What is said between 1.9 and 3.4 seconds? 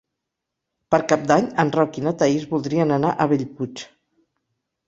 i na Thaís voldrien anar a